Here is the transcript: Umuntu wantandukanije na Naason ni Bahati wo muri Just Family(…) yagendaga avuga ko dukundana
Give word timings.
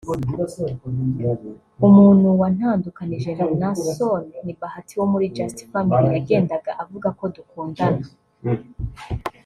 Umuntu 1.87 2.27
wantandukanije 2.39 3.29
na 3.39 3.45
Naason 3.59 4.21
ni 4.43 4.53
Bahati 4.59 4.93
wo 4.99 5.05
muri 5.11 5.25
Just 5.35 5.57
Family(…) 5.71 6.07
yagendaga 6.15 6.71
avuga 6.83 7.07
ko 7.17 7.23
dukundana 7.35 8.05